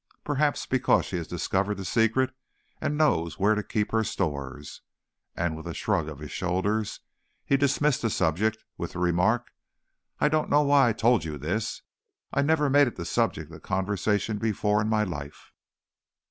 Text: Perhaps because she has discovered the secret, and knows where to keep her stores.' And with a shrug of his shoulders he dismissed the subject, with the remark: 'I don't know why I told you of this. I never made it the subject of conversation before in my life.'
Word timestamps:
Perhaps 0.23 0.65
because 0.65 1.05
she 1.05 1.17
has 1.17 1.27
discovered 1.27 1.77
the 1.77 1.85
secret, 1.85 2.33
and 2.81 2.97
knows 2.97 3.37
where 3.37 3.53
to 3.53 3.61
keep 3.61 3.91
her 3.91 4.03
stores.' 4.03 4.81
And 5.35 5.55
with 5.55 5.67
a 5.67 5.75
shrug 5.75 6.09
of 6.09 6.17
his 6.17 6.31
shoulders 6.31 7.01
he 7.45 7.55
dismissed 7.55 8.01
the 8.01 8.09
subject, 8.09 8.65
with 8.79 8.93
the 8.93 8.99
remark: 8.99 9.51
'I 10.19 10.29
don't 10.29 10.49
know 10.49 10.63
why 10.63 10.89
I 10.89 10.93
told 10.93 11.23
you 11.23 11.35
of 11.35 11.41
this. 11.41 11.83
I 12.33 12.41
never 12.41 12.67
made 12.67 12.87
it 12.87 12.95
the 12.95 13.05
subject 13.05 13.51
of 13.51 13.61
conversation 13.61 14.39
before 14.39 14.81
in 14.81 14.87
my 14.89 15.03
life.' 15.03 15.53